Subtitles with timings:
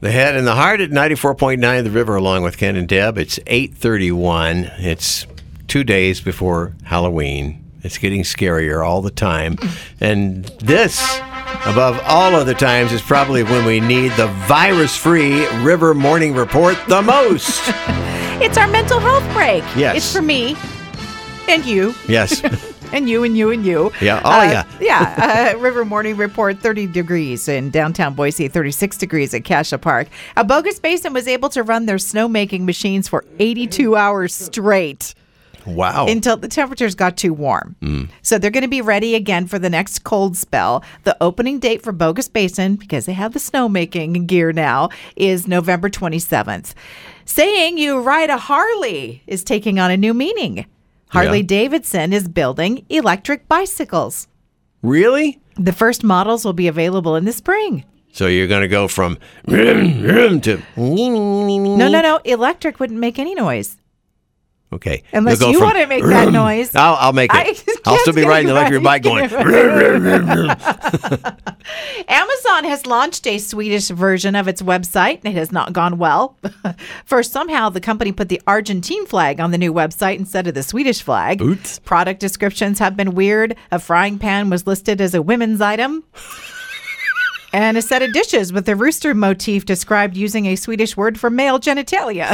[0.00, 3.18] The head and the heart at 94.9 The River along with Ken and Deb.
[3.18, 4.72] It's 8:31.
[4.78, 5.26] It's
[5.68, 7.64] 2 days before Halloween.
[7.84, 9.58] It's getting scarier all the time.
[10.00, 11.00] And this
[11.66, 17.02] above all other times is probably when we need the virus-free River Morning Report the
[17.02, 17.62] most.
[18.42, 19.62] It's our mental health break.
[19.76, 19.98] Yes.
[19.98, 20.56] It's for me
[21.48, 22.42] and you yes.
[22.92, 23.90] and you and you and you.
[24.00, 24.20] Yeah.
[24.24, 24.64] Oh, Uh, yeah.
[24.80, 25.52] yeah.
[25.54, 30.08] Uh, River Morning Report 30 degrees in downtown Boise, 36 degrees at Cassia Park.
[30.36, 35.14] A Bogus Basin was able to run their snowmaking machines for 82 hours straight
[35.64, 36.06] Wow.
[36.08, 37.76] until the temperatures got too warm.
[38.22, 40.82] So they're going to be ready again for the next cold spell.
[41.04, 45.88] The opening date for Bogus Basin, because they have the snowmaking gear now, is November
[45.88, 46.74] 27th.
[47.24, 50.66] Saying you ride a Harley is taking on a new meaning.
[51.12, 51.46] Harley Yeah.
[51.46, 54.26] Davidson is building electric bicycles.
[54.82, 55.38] really?
[55.56, 57.84] The first models will be available in the spring.
[58.14, 62.20] So you're going to go from to No, no, no.
[62.24, 63.76] Electric wouldn't make any noise.
[64.72, 65.02] Okay.
[65.12, 66.74] Unless you from wanna make that noise.
[66.74, 67.62] I'll, I'll make I- it.
[67.86, 69.24] I'll still be riding the electric bike going.
[72.08, 76.36] Amazon has launched a Swedish version of its website, and it has not gone well.
[77.04, 80.62] First, somehow the company put the Argentine flag on the new website instead of the
[80.62, 81.42] Swedish flag.
[81.42, 81.78] Oops.
[81.80, 83.56] Product descriptions have been weird.
[83.70, 86.04] A frying pan was listed as a women's item.
[87.52, 91.28] And a set of dishes with a rooster motif described using a Swedish word for
[91.28, 92.32] male genitalia.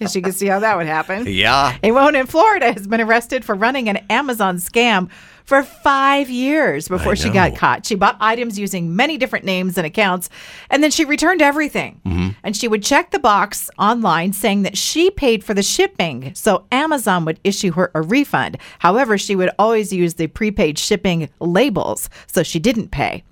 [0.00, 1.26] Guess you can see how that would happen.
[1.28, 1.76] yeah.
[1.82, 5.10] A woman in Florida has been arrested for running an Amazon scam
[5.44, 7.84] for five years before she got caught.
[7.84, 10.30] She bought items using many different names and accounts,
[10.70, 12.00] and then she returned everything.
[12.06, 12.28] Mm-hmm.
[12.42, 16.64] And she would check the box online saying that she paid for the shipping, so
[16.72, 18.56] Amazon would issue her a refund.
[18.78, 23.22] However, she would always use the prepaid shipping labels, so she didn't pay.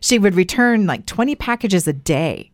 [0.00, 2.52] She would return like 20 packages a day.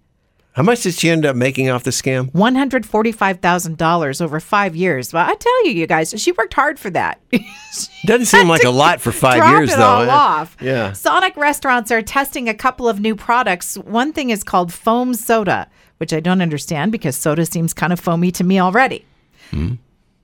[0.53, 2.31] How much did she end up making off the scam?
[2.33, 5.13] $145,000 over five years.
[5.13, 7.21] Well, I tell you, you guys, she worked hard for that.
[8.05, 9.85] Doesn't seem like a lot for five Drop years, it though.
[9.85, 10.57] all off.
[10.61, 10.93] Yeah.
[10.93, 13.77] Sonic restaurants are testing a couple of new products.
[13.79, 15.69] One thing is called foam soda,
[15.99, 19.05] which I don't understand because soda seems kind of foamy to me already.
[19.51, 19.75] Hmm.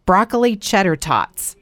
[0.06, 1.56] Broccoli cheddar tots.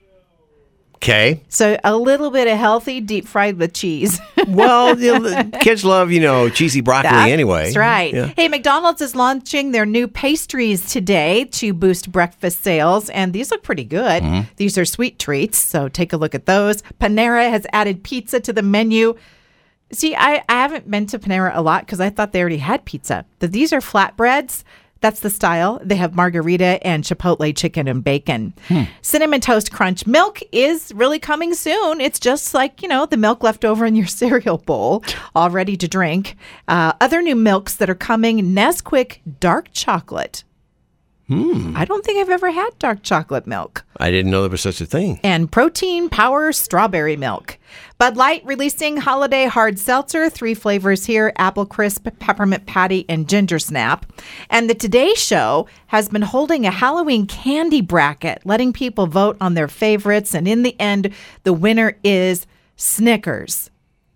[0.97, 1.43] Okay.
[1.49, 4.21] So a little bit of healthy deep fried with cheese.
[4.47, 7.65] Well, you know, kids love, you know, cheesy broccoli That's anyway.
[7.65, 8.13] That's right.
[8.13, 8.27] Yeah.
[8.37, 13.63] Hey, McDonald's is launching their new pastries today to boost breakfast sales, and these look
[13.63, 14.23] pretty good.
[14.23, 14.51] Mm-hmm.
[14.57, 16.83] These are sweet treats, so take a look at those.
[17.01, 19.15] Panera has added pizza to the menu.
[19.93, 22.85] See, I, I haven't been to Panera a lot because I thought they already had
[22.85, 23.25] pizza.
[23.39, 24.63] But these are flatbreads.
[25.01, 25.81] That's the style.
[25.85, 28.55] They have margherita and chipotle chicken and bacon.
[29.03, 32.01] Cinnamon Toast Crunch milk is really coming soon.
[32.01, 35.77] It's just like, you know, the milk left over in your cereal bowl, all ready
[35.77, 36.37] to drink.
[36.69, 40.45] Uh, other new milks that are coming Nesquik dark chocolate.
[41.29, 41.75] Hmm.
[41.75, 44.83] I don't think I've ever had dark chocolate milk I didn't know there was such
[44.83, 45.21] a thing.
[45.25, 47.59] and protein power strawberry milk.
[47.97, 53.59] Bud Light releasing holiday hard seltzer, three flavors here apple crisp, peppermint patty, and ginger
[53.59, 54.05] snap.
[54.51, 59.55] And the Today Show has been holding a Halloween candy bracket, letting people vote on
[59.55, 60.35] their favorites.
[60.35, 61.15] And in the end,
[61.45, 62.47] the winner is
[62.77, 63.71] Snickers.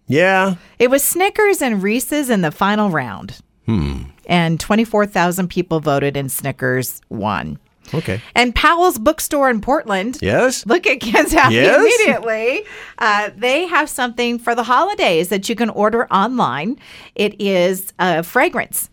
[0.09, 0.57] Yeah.
[0.79, 3.39] It was Snickers and Reese's in the final round.
[3.67, 4.05] Hmm.
[4.29, 7.59] And 24,000 people voted, and Snickers won.
[7.95, 8.21] Okay.
[8.35, 10.19] And Powell's Bookstore in Portland.
[10.21, 10.67] Yes.
[10.67, 11.81] Look at Ken's happy Yes.
[11.81, 12.65] immediately.
[12.99, 16.79] Uh, they have something for the holidays that you can order online.
[17.15, 18.91] It is a fragrance.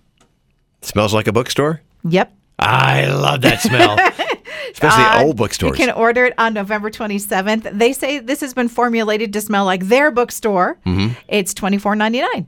[0.81, 1.81] Smells like a bookstore.
[2.07, 2.31] Yep.
[2.57, 3.97] I love that smell.
[4.71, 5.77] Especially Uh, old bookstores.
[5.77, 7.77] You can order it on November 27th.
[7.77, 10.77] They say this has been formulated to smell like their bookstore.
[10.85, 11.13] Mm-hmm.
[11.27, 12.45] It's $24.99.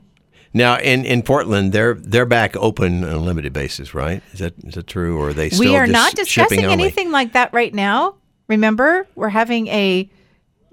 [0.58, 4.20] Now in, in Portland, they're they're back open on a limited basis, right?
[4.32, 7.34] Is that is that true, or are they still We are not discussing anything like
[7.34, 8.16] that right now.
[8.48, 10.10] Remember, we're having a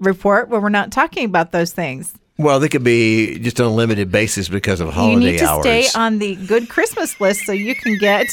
[0.00, 2.12] report where we're not talking about those things.
[2.36, 5.46] Well, they could be just on a limited basis because of holiday you need to
[5.46, 5.62] hours.
[5.62, 8.26] stay on the good Christmas list so you can get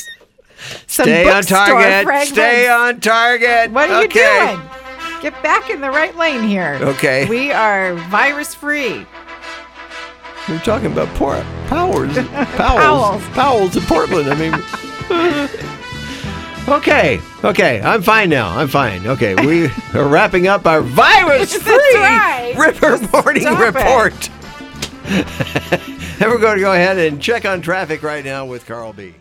[0.88, 2.04] some Stay on target.
[2.04, 2.30] fragrance.
[2.30, 3.72] Stay on target.
[3.72, 4.52] What are okay.
[4.52, 4.70] you doing?
[5.22, 6.80] Get back in the right lane here.
[6.82, 7.30] Okay.
[7.30, 9.06] We are virus free.
[10.50, 13.24] We're talking about por- powers, powers, Powell's.
[13.30, 14.30] powers in Portland.
[14.30, 14.54] I mean,
[16.78, 18.50] okay, okay, I'm fine now.
[18.58, 19.08] I'm fine.
[19.08, 19.68] Okay, we
[20.00, 22.54] are wrapping up our virus-free right.
[22.58, 24.30] River Morning Report.
[25.06, 29.16] and we're going to go ahead and check on traffic right now with Carl B.